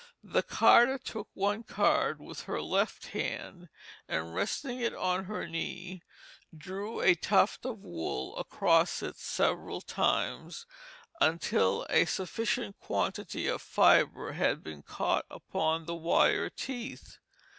[0.23, 3.69] The carder took one card with her left hand,
[4.07, 6.01] and resting it on her knee,
[6.57, 10.65] drew a tuft of wool across it several times,
[11.21, 17.19] until a sufficient quantity of fibre had been caught upon the wire teeth.